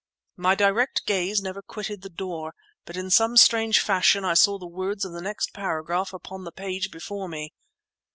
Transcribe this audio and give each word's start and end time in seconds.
My 0.35 0.55
direct 0.55 1.05
gaze 1.05 1.43
never 1.43 1.61
quitted 1.61 2.01
the 2.01 2.09
door, 2.09 2.55
but 2.85 2.97
in 2.97 3.11
some 3.11 3.37
strange 3.37 3.79
fashion 3.79 4.25
I 4.25 4.33
saw 4.33 4.57
the 4.57 4.65
words 4.65 5.05
of 5.05 5.11
the 5.13 5.21
next 5.21 5.53
paragraph 5.53 6.11
upon 6.11 6.43
the 6.43 6.51
page 6.51 6.89
before 6.89 7.27
me! 7.27 7.53